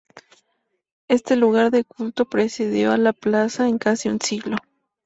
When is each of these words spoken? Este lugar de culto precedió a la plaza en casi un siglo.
Este 1.07 1.35
lugar 1.35 1.69
de 1.69 1.83
culto 1.83 2.25
precedió 2.25 2.91
a 2.91 2.97
la 2.97 3.13
plaza 3.13 3.67
en 3.69 3.77
casi 3.77 4.09
un 4.09 4.19
siglo. 4.19 4.57